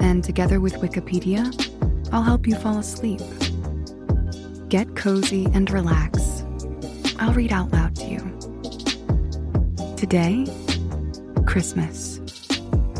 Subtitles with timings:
[0.00, 1.44] and together with Wikipedia,
[2.12, 3.20] I'll help you fall asleep.
[4.68, 6.44] Get cozy and relax.
[7.18, 8.18] I'll read out loud to you.
[9.96, 10.46] Today,
[11.46, 12.18] Christmas,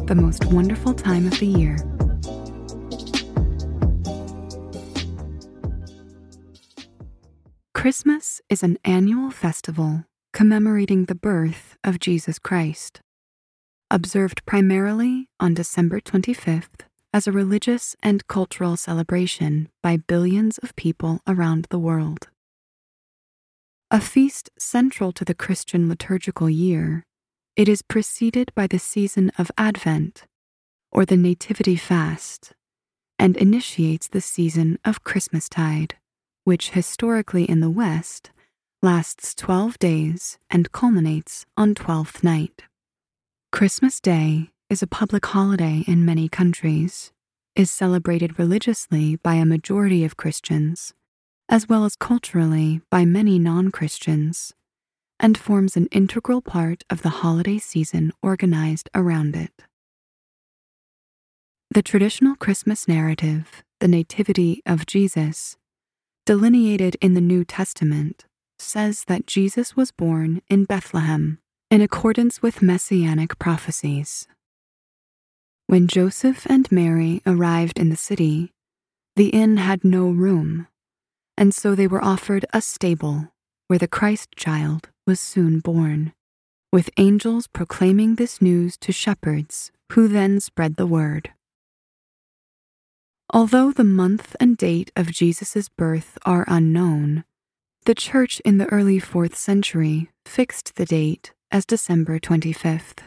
[0.07, 1.77] the most wonderful time of the year.
[7.74, 13.01] Christmas is an annual festival commemorating the birth of Jesus Christ
[13.91, 21.21] observed primarily on December 25th as a religious and cultural celebration by billions of people
[21.27, 22.29] around the world.
[23.91, 27.05] A feast central to the Christian liturgical year,
[27.57, 30.27] it is preceded by the season of Advent,
[30.93, 32.52] or the Nativity Fast,
[33.19, 35.97] and initiates the season of Christmastide,
[36.45, 38.30] which historically in the West
[38.83, 42.63] lasts 12 days and culminates on Twelfth Night.
[43.52, 47.10] Christmas Day is a public holiday in many countries,
[47.57, 50.95] is celebrated religiously by a majority of Christians,
[51.49, 54.54] as well as culturally by many non Christians,
[55.18, 59.51] and forms an integral part of the holiday season organized around it.
[61.74, 65.56] The traditional Christmas narrative, the Nativity of Jesus,
[66.25, 68.25] delineated in the New Testament,
[68.61, 71.41] says that Jesus was born in Bethlehem
[71.71, 74.28] in accordance with messianic prophecies.
[75.71, 78.51] When Joseph and Mary arrived in the city,
[79.15, 80.67] the inn had no room,
[81.37, 83.29] and so they were offered a stable
[83.69, 86.13] where the Christ child was soon born,
[86.73, 91.31] with angels proclaiming this news to shepherds who then spread the word.
[93.33, 97.23] Although the month and date of Jesus' birth are unknown,
[97.85, 103.05] the Church in the early 4th century fixed the date as December 25th.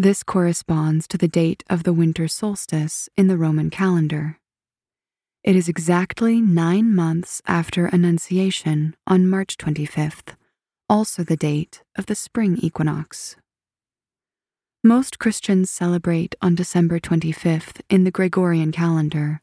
[0.00, 4.38] This corresponds to the date of the winter solstice in the Roman calendar.
[5.44, 10.36] It is exactly nine months after Annunciation on March 25th,
[10.88, 13.36] also the date of the spring equinox.
[14.82, 19.42] Most Christians celebrate on December 25th in the Gregorian calendar,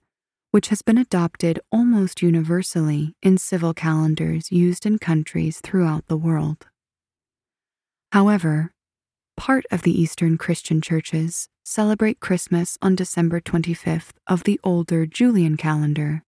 [0.50, 6.66] which has been adopted almost universally in civil calendars used in countries throughout the world.
[8.12, 8.72] However,
[9.38, 15.56] part of the Eastern Christian churches celebrate Christmas on December 25th of the older Julian
[15.56, 16.24] calendar,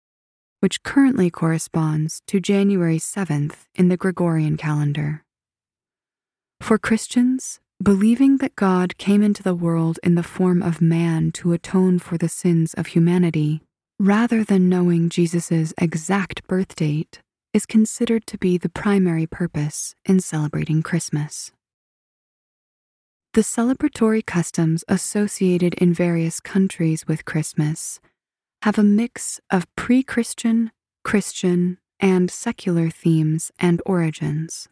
[0.59, 5.23] which currently corresponds to January 7th in the Gregorian calendar.
[6.62, 11.53] For Christians, believing that God came into the world in the form of man to
[11.53, 13.62] atone for the sins of humanity,
[14.00, 17.22] rather than knowing Jesus' exact birth date,
[17.53, 21.51] is considered to be the primary purpose in celebrating Christmas.
[23.38, 28.00] The celebratory customs associated in various countries with Christmas
[28.64, 30.72] have a mix of pre Christian,
[31.03, 34.70] Christian, and secular themes and origins.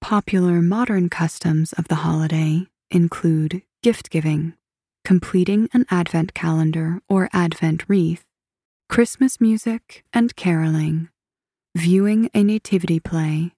[0.00, 4.54] Popular modern customs of the holiday include gift giving,
[5.04, 8.24] completing an Advent calendar or Advent wreath,
[8.88, 11.10] Christmas music and caroling,
[11.76, 13.52] viewing a nativity play,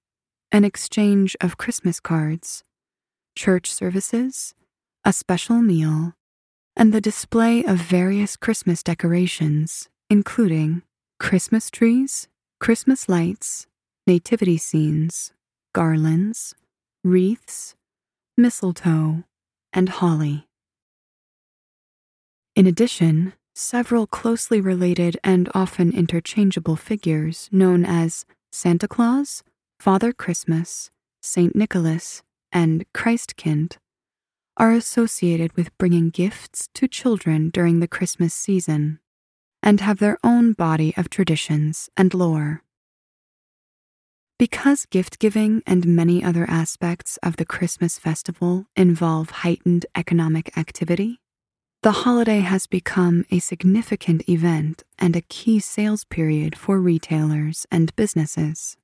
[0.51, 2.65] an exchange of Christmas cards,
[3.35, 4.55] church services,
[5.05, 6.15] a special meal,
[6.77, 10.83] and the display of various Christmas decorations, including
[11.19, 12.29] Christmas trees,
[12.61, 13.67] Christmas lights,
[14.07, 15.33] nativity scenes,
[15.75, 16.55] garlands,
[17.05, 17.75] wreaths,
[18.37, 19.25] mistletoe,
[19.73, 20.47] and holly.
[22.55, 29.43] In addition, several closely related and often interchangeable figures known as Santa Claus,
[29.81, 30.91] Father Christmas,
[31.23, 33.79] Saint Nicholas, and Christkind
[34.57, 39.01] are associated with bringing gifts to children during the Christmas season
[39.63, 42.63] and have their own body of traditions and lore.
[44.39, 51.21] Because gift giving and many other aspects of the Christmas festival involve heightened economic activity,
[51.83, 57.95] the holiday has become a significant event and a key sales period for retailers and
[57.97, 58.77] businesses.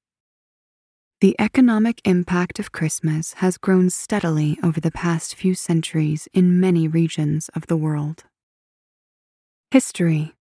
[1.20, 6.86] The economic impact of Christmas has grown steadily over the past few centuries in many
[6.86, 8.22] regions of the world.
[9.72, 10.34] History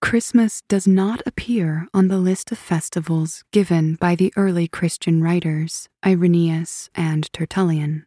[0.00, 5.90] Christmas does not appear on the list of festivals given by the early Christian writers
[6.06, 8.06] Irenaeus and Tertullian.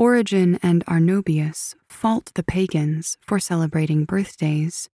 [0.00, 4.88] Origen and Arnobius fault the pagans for celebrating birthdays,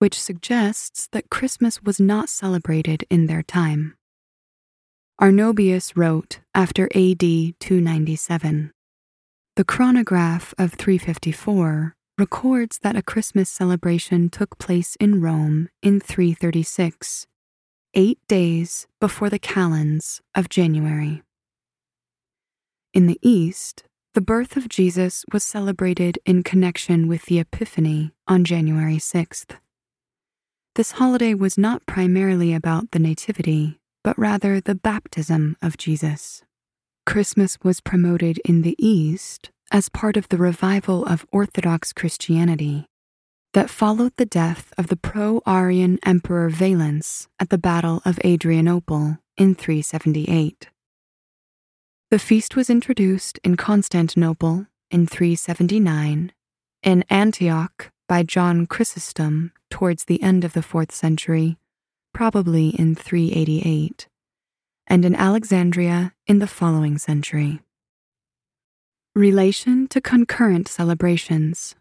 [0.00, 3.96] which suggests that Christmas was not celebrated in their time.
[5.22, 8.72] Arnobius wrote after AD 297.
[9.54, 17.28] The chronograph of 354 records that a Christmas celebration took place in Rome in 336,
[17.94, 21.22] eight days before the calends of January.
[22.92, 23.84] In the East,
[24.14, 29.54] the birth of Jesus was celebrated in connection with the Epiphany on January 6th.
[30.74, 36.42] This holiday was not primarily about the Nativity, but rather the baptism of Jesus.
[37.06, 42.86] Christmas was promoted in the East as part of the revival of Orthodox Christianity
[43.54, 49.18] that followed the death of the pro Arian Emperor Valens at the Battle of Adrianople
[49.36, 50.68] in 378.
[52.10, 56.32] The feast was introduced in Constantinople in 379,
[56.82, 61.56] in Antioch by John Chrysostom towards the end of the 4th century,
[62.12, 64.08] probably in 388,
[64.86, 67.60] and in Alexandria in the following century.
[69.14, 71.74] Relation to concurrent celebrations.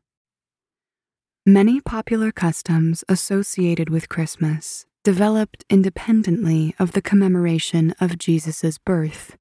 [1.46, 9.38] Many popular customs associated with Christmas developed independently of the commemoration of Jesus' birth,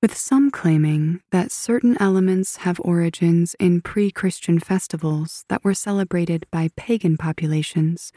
[0.00, 6.46] with some claiming that certain elements have origins in pre Christian festivals that were celebrated
[6.52, 8.12] by pagan populations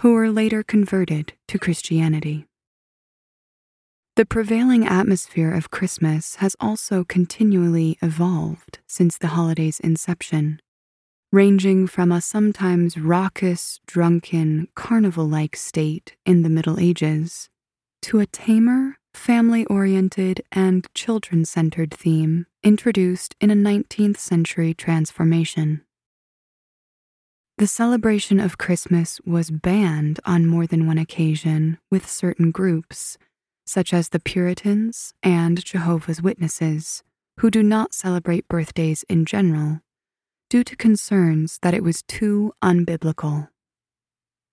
[0.00, 2.46] who were later converted to Christianity.
[4.16, 10.60] The prevailing atmosphere of Christmas has also continually evolved since the holiday's inception,
[11.32, 17.48] ranging from a sometimes raucous, drunken, carnival like state in the Middle Ages
[18.02, 25.80] to a tamer, family oriented, and children centered theme introduced in a 19th century transformation.
[27.56, 33.16] The celebration of Christmas was banned on more than one occasion with certain groups
[33.64, 37.02] such as the Puritans and Jehovah's Witnesses,
[37.38, 39.80] who do not celebrate birthdays in general,
[40.50, 43.48] due to concerns that it was too unbiblical.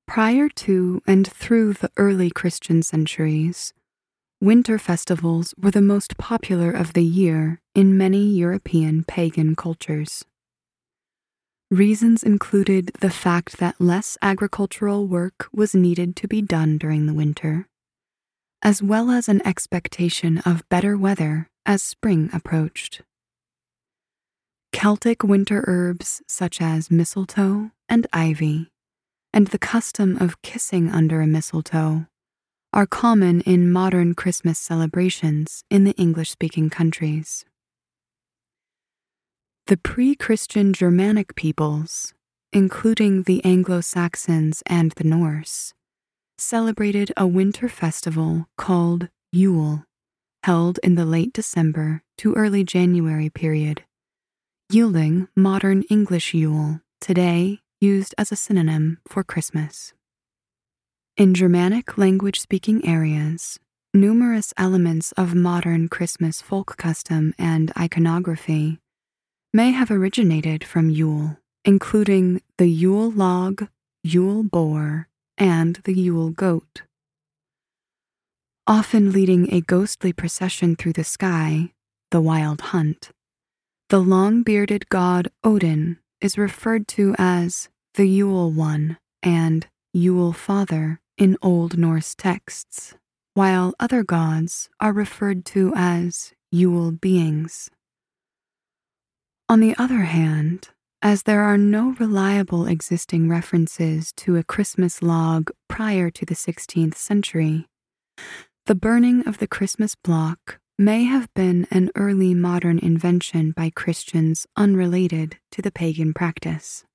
[0.07, 3.73] Prior to and through the early Christian centuries,
[4.39, 10.23] winter festivals were the most popular of the year in many European pagan cultures.
[11.71, 17.13] Reasons included the fact that less agricultural work was needed to be done during the
[17.13, 17.67] winter
[18.61, 23.01] as well as an expectation of better weather as spring approached.
[24.71, 28.69] Celtic winter herbs such as mistletoe and ivy,
[29.33, 32.05] and the custom of kissing under a mistletoe,
[32.71, 37.43] are common in modern Christmas celebrations in the English speaking countries.
[39.67, 42.13] The pre Christian Germanic peoples,
[42.51, 45.73] including the Anglo Saxons and the Norse,
[46.37, 49.85] celebrated a winter festival called Yule,
[50.43, 53.83] held in the late December to early January period,
[54.69, 59.93] yielding modern English Yule, today used as a synonym for Christmas.
[61.15, 63.59] In Germanic language speaking areas,
[63.93, 68.79] numerous elements of modern Christmas folk custom and iconography
[69.53, 73.67] may have originated from Yule, including the Yule log,
[74.03, 76.83] Yule boar, and the Yule goat.
[78.65, 81.73] Often leading a ghostly procession through the sky,
[82.11, 83.11] the wild hunt,
[83.89, 91.01] the long bearded god Odin is referred to as the Yule One and Yule Father
[91.17, 92.95] in Old Norse texts,
[93.33, 97.69] while other gods are referred to as Yule beings.
[99.51, 100.69] On the other hand,
[101.01, 106.95] as there are no reliable existing references to a Christmas log prior to the 16th
[106.95, 107.67] century,
[108.65, 114.47] the burning of the Christmas block may have been an early modern invention by Christians
[114.55, 116.85] unrelated to the pagan practice.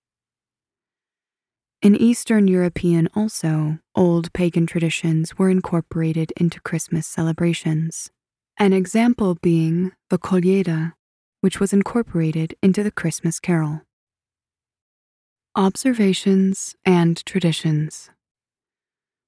[1.83, 8.09] In Eastern European, also, old pagan traditions were incorporated into Christmas celebrations.
[8.57, 10.95] An example being the Kolyeda,
[11.41, 13.83] which was incorporated into the Christmas carol.
[15.55, 18.11] Observations and Traditions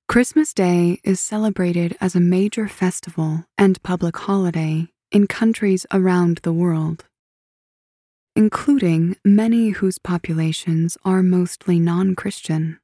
[0.09, 6.53] Christmas Day is celebrated as a major festival and public holiday in countries around the
[6.53, 7.05] world,
[8.35, 12.79] including many whose populations are mostly non Christian.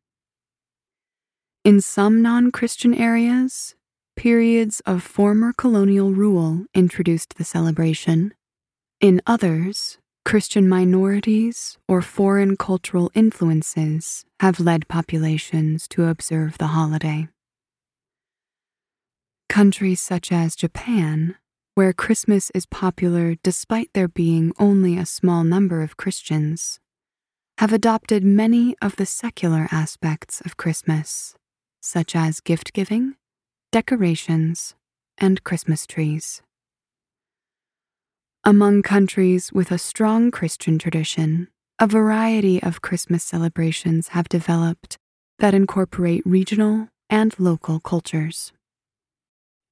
[1.65, 3.75] In some non Christian areas,
[4.17, 8.35] periods of former colonial rule introduced the celebration.
[9.01, 17.29] In others, Christian minorities or foreign cultural influences have led populations to observe the holiday.
[19.49, 21.37] Countries such as Japan,
[21.75, 26.81] where Christmas is popular despite there being only a small number of Christians,
[27.59, 31.35] have adopted many of the secular aspects of Christmas,
[31.81, 33.15] such as gift giving,
[33.71, 34.75] decorations,
[35.19, 36.43] and Christmas trees.
[38.47, 41.49] Among countries with a strong Christian tradition,
[41.79, 44.99] a variety of Christmas celebrations have developed
[45.39, 48.53] that incorporate regional and local cultures.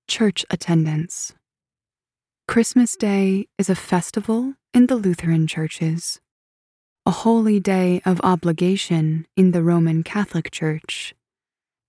[0.08, 1.34] Church attendance
[2.48, 6.22] Christmas Day is a festival in the Lutheran churches,
[7.04, 11.14] a holy day of obligation in the Roman Catholic Church,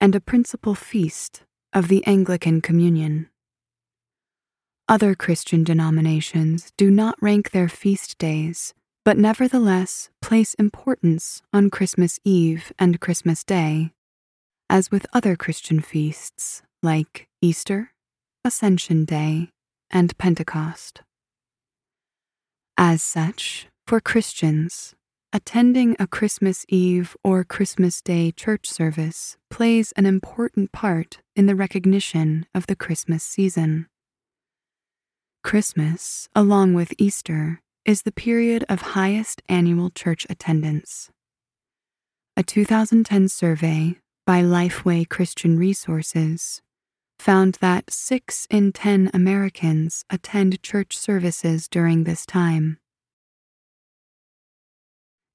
[0.01, 3.29] and a principal feast of the Anglican Communion.
[4.89, 8.73] Other Christian denominations do not rank their feast days,
[9.05, 13.93] but nevertheless place importance on Christmas Eve and Christmas Day,
[14.69, 17.91] as with other Christian feasts like Easter,
[18.43, 19.51] Ascension Day,
[19.89, 21.01] and Pentecost.
[22.77, 24.95] As such, for Christians,
[25.31, 31.55] attending a Christmas Eve or Christmas Day church service plays an important part in the
[31.55, 33.87] recognition of the Christmas season.
[35.43, 41.11] Christmas, along with Easter, is the period of highest annual church attendance.
[42.37, 46.61] A 2010 survey by Lifeway Christian Resources
[47.19, 52.79] found that 6 in 10 Americans attend church services during this time.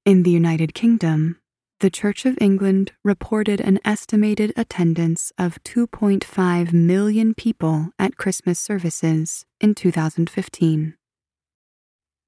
[0.05, 1.38] In the United Kingdom,
[1.79, 9.45] the Church of England reported an estimated attendance of 2.5 million people at Christmas services
[9.61, 10.95] in 2015.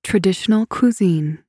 [0.03, 1.39] Traditional cuisine.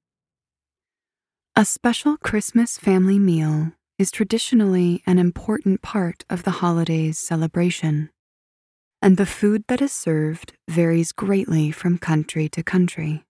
[1.54, 8.10] A special Christmas family meal is traditionally an important part of the holiday's celebration,
[9.00, 13.24] and the food that is served varies greatly from country to country.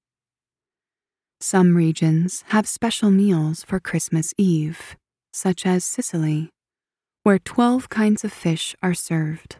[1.42, 4.96] Some regions have special meals for Christmas Eve,
[5.32, 6.50] such as Sicily,
[7.24, 9.56] where 12 kinds of fish are served.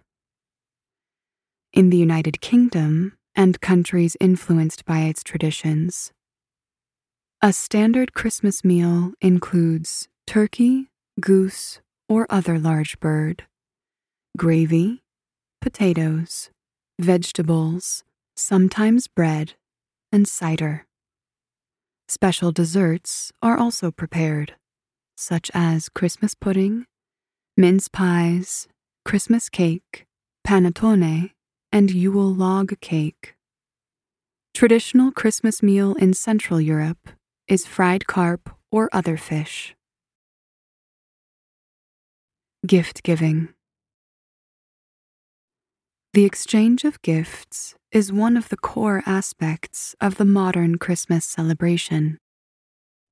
[1.72, 6.12] In the United Kingdom and countries influenced by its traditions,
[7.42, 10.86] a standard Christmas meal includes turkey,
[11.20, 13.42] goose, or other large bird,
[14.38, 15.02] gravy,
[15.60, 16.48] potatoes,
[17.00, 18.04] vegetables,
[18.36, 19.54] sometimes bread,
[20.12, 20.86] and cider.
[22.14, 24.54] Special desserts are also prepared,
[25.16, 26.84] such as Christmas pudding,
[27.56, 28.68] mince pies,
[29.02, 30.04] Christmas cake,
[30.46, 31.30] panettone,
[31.72, 33.34] and Yule log cake.
[34.52, 37.08] Traditional Christmas meal in Central Europe
[37.48, 39.74] is fried carp or other fish.
[42.66, 43.48] Gift giving.
[46.14, 52.18] The exchange of gifts is one of the core aspects of the modern Christmas celebration,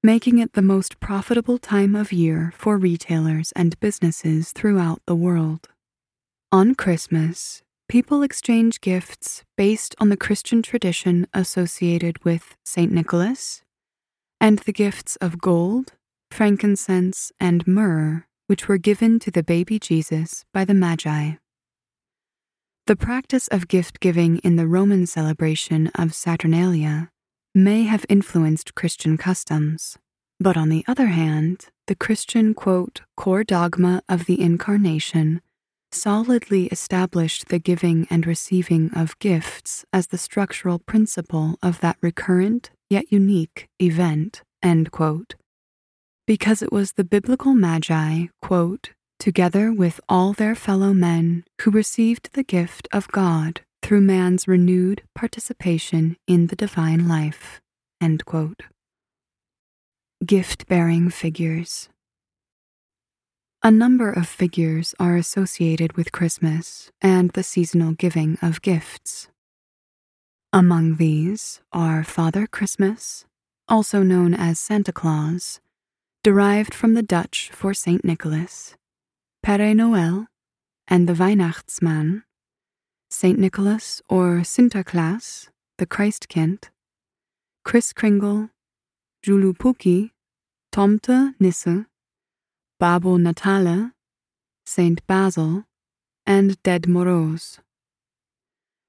[0.02, 5.70] making it the most profitable time of year for retailers and businesses throughout the world.
[6.52, 12.92] On Christmas, people exchange gifts based on the Christian tradition associated with St.
[12.92, 13.62] Nicholas
[14.42, 15.94] and the gifts of gold,
[16.30, 21.36] frankincense, and myrrh, which were given to the baby Jesus by the Magi.
[22.90, 27.08] The practice of gift giving in the Roman celebration of Saturnalia
[27.54, 29.96] may have influenced Christian customs,
[30.40, 35.40] but on the other hand, the Christian, quote, core dogma of the Incarnation
[35.92, 42.70] solidly established the giving and receiving of gifts as the structural principle of that recurrent
[42.88, 45.36] yet unique event, end quote.
[46.26, 48.90] Because it was the biblical Magi, quote,
[49.20, 55.02] together with all their fellow men who received the gift of God through man's renewed
[55.14, 57.60] participation in the divine life.
[60.24, 61.88] Gift bearing figures.
[63.62, 69.28] A number of figures are associated with Christmas and the seasonal giving of gifts.
[70.52, 73.26] Among these are Father Christmas,
[73.68, 75.60] also known as Santa Claus,
[76.24, 78.76] derived from the Dutch for Saint Nicholas,
[79.44, 80.26] Père Noël,
[80.86, 82.24] and the Weihnachtsmann,
[83.08, 86.64] Saint Nicholas or Sinterklaas, the Christkind,
[87.64, 88.50] Kris Kringle,
[89.24, 90.10] Joulupukki,
[90.72, 91.86] Tomte Nisse,
[92.78, 93.92] Babbo Natale,
[94.66, 95.64] Saint Basil,
[96.26, 97.58] and Ded Moroz.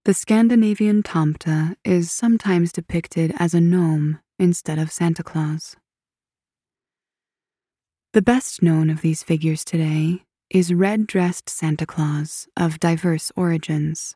[0.03, 5.75] The Scandinavian Tomte is sometimes depicted as a gnome instead of Santa Claus.
[8.13, 14.15] The best known of these figures today is red dressed Santa Claus of diverse origins.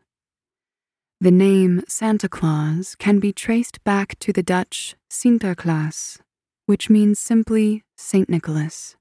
[1.21, 6.19] The name Santa Claus can be traced back to the Dutch Sinterklaas,
[6.65, 8.97] which means simply Saint Nicholas.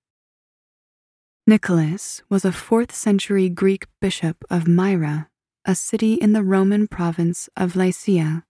[1.44, 5.28] Nicholas was a 4th century Greek bishop of Myra,
[5.64, 8.44] a city in the Roman province of Lycia,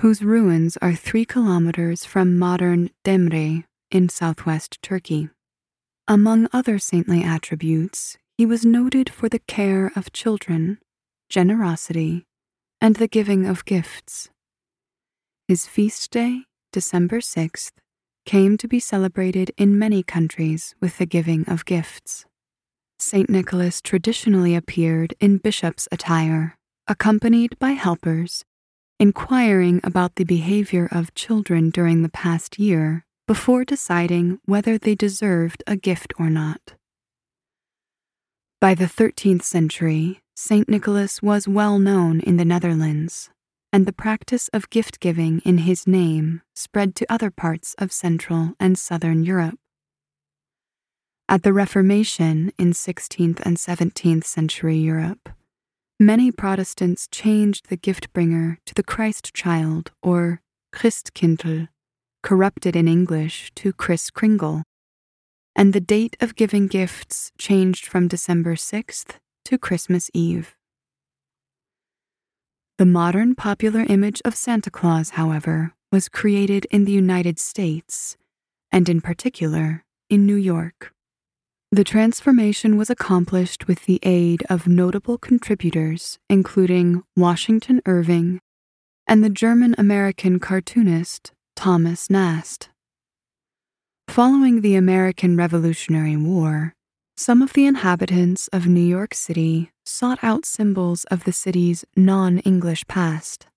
[0.00, 5.30] whose ruins are three kilometers from modern Demre in southwest Turkey.
[6.10, 10.78] Among other saintly attributes, he was noted for the care of children,
[11.28, 12.24] generosity,
[12.80, 14.30] and the giving of gifts.
[15.48, 17.72] His feast day, December 6th,
[18.24, 22.24] came to be celebrated in many countries with the giving of gifts.
[22.98, 23.28] St.
[23.28, 28.46] Nicholas traditionally appeared in bishop's attire, accompanied by helpers,
[28.98, 35.62] inquiring about the behavior of children during the past year before deciding whether they deserved
[35.66, 36.72] a gift or not.
[38.58, 40.66] By the 13th century, St.
[40.66, 43.28] Nicholas was well known in the Netherlands,
[43.70, 48.54] and the practice of gift giving in his name spread to other parts of Central
[48.58, 49.58] and Southern Europe.
[51.28, 55.28] At the Reformation in 16th and 17th century Europe,
[56.00, 60.40] many Protestants changed the gift bringer to the Christ child or
[60.74, 61.68] Christkindl
[62.22, 64.62] corrupted in English to Kris Kringle,
[65.54, 70.54] and the date of giving gifts changed from December 6th to Christmas Eve.
[72.78, 78.16] The modern popular image of Santa Claus, however, was created in the United States,
[78.70, 80.92] and in particular in New York.
[81.70, 88.40] The transformation was accomplished with the aid of notable contributors, including Washington Irving
[89.06, 92.68] and the German American cartoonist Thomas Nast.
[94.06, 96.76] Following the American Revolutionary War,
[97.16, 102.38] some of the inhabitants of New York City sought out symbols of the city's non
[102.38, 103.48] English past.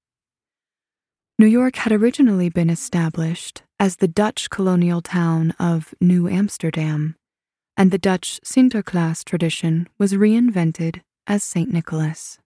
[1.37, 7.15] New York had originally been established as the Dutch colonial town of New Amsterdam,
[7.77, 11.71] and the Dutch Sinterklaas tradition was reinvented as St.
[11.71, 12.39] Nicholas.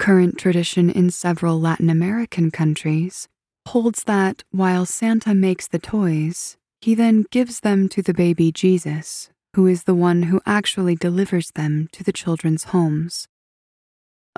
[0.00, 3.28] Current tradition in several Latin American countries
[3.66, 9.30] holds that while Santa makes the toys, he then gives them to the baby Jesus,
[9.54, 13.26] who is the one who actually delivers them to the children's homes.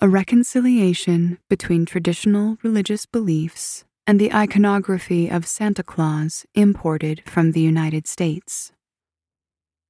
[0.01, 7.61] A reconciliation between traditional religious beliefs and the iconography of Santa Claus imported from the
[7.61, 8.73] United States.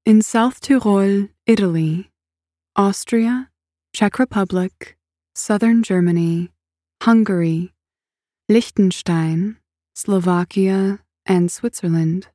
[0.05, 2.11] In South Tyrol, Italy,
[2.75, 3.51] Austria,
[3.93, 4.97] Czech Republic,
[5.35, 6.51] Southern Germany,
[7.03, 7.75] Hungary,
[8.51, 9.59] Liechtenstein,
[9.95, 12.29] Slovakia, and Switzerland,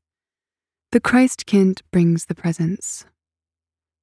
[0.91, 3.07] the Christkind brings the presents.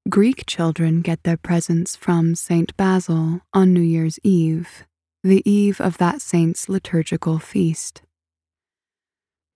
[0.08, 4.86] Greek children get their presents from Saint Basil on New Year's Eve,
[5.22, 8.02] the eve of that saint's liturgical feast.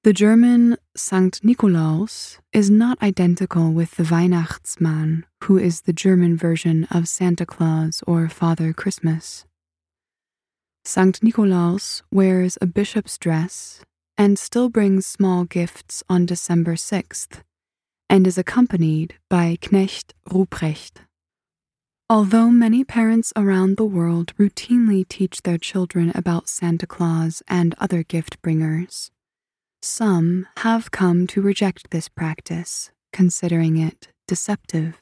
[0.05, 6.87] The German Sankt Nikolaus is not identical with the Weihnachtsmann, who is the German version
[6.89, 9.45] of Santa Claus or Father Christmas.
[10.87, 13.81] Sankt Nikolaus wears a bishop's dress
[14.19, 17.41] and still brings small gifts on December 6th
[18.11, 20.99] and is accompanied by Knecht Ruprecht.
[22.11, 28.03] Although many parents around the world routinely teach their children about Santa Claus and other
[28.03, 29.11] gift bringers,
[29.81, 35.01] some have come to reject this practice, considering it deceptive.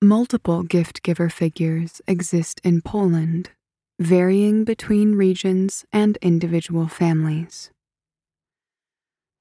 [0.00, 3.50] Multiple gift giver figures exist in Poland
[3.98, 7.70] varying between regions and individual families.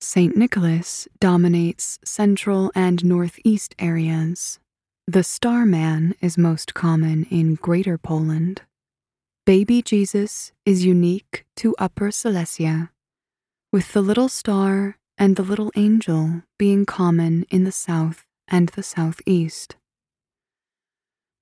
[0.02, 0.36] St.
[0.36, 4.60] Nicholas dominates central and northeast areas.
[5.08, 8.62] The Starman is most common in Greater Poland.
[9.46, 12.92] Baby Jesus is unique to Upper Silesia,
[13.72, 18.84] with the little star and the little angel being common in the south and the
[18.84, 19.77] southeast.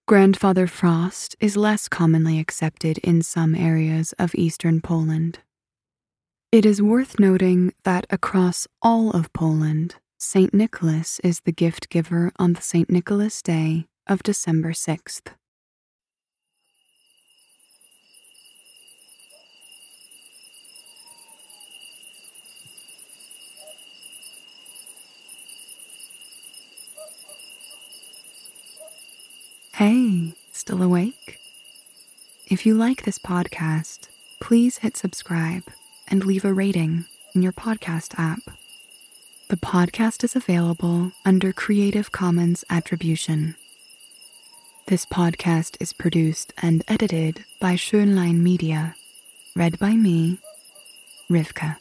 [0.08, 5.40] Grandfather Frost is less commonly accepted in some areas of eastern Poland.
[6.52, 10.54] It is worth noting that across all of Poland, St.
[10.54, 12.88] Nicholas is the gift giver on the St.
[12.88, 15.34] Nicholas Day of December 6th.
[29.76, 31.38] Hey, still awake?
[32.48, 34.08] If you like this podcast,
[34.40, 35.64] please hit subscribe
[36.08, 38.40] and leave a rating in your podcast app.
[39.50, 43.56] The podcast is available under Creative Commons Attribution.
[44.88, 48.96] This podcast is produced and edited by Schønlein Media,
[49.58, 50.38] read by me,
[51.30, 51.76] Rivka.